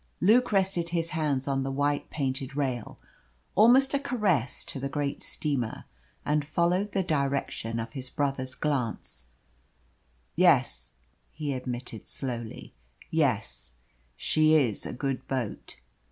Luke 0.19 0.51
rested 0.51 0.89
his 0.89 1.11
hands 1.11 1.47
on 1.47 1.61
the 1.61 1.69
white 1.69 2.09
painted 2.09 2.55
rail 2.55 2.99
almost 3.53 3.93
a 3.93 3.99
caress 3.99 4.63
to 4.65 4.79
the 4.79 4.89
great 4.89 5.21
steamer 5.21 5.85
and 6.25 6.43
followed 6.43 6.91
the 6.93 7.03
direction 7.03 7.79
of 7.79 7.93
his 7.93 8.09
brother's 8.09 8.55
glance, 8.55 9.25
"Yes," 10.35 10.95
he 11.31 11.53
admitted 11.53 12.07
slowly, 12.07 12.73
"yes, 13.11 13.75
she 14.17 14.55
is 14.55 14.87
a 14.87 14.91
good 14.93 15.27
boat." 15.27 15.75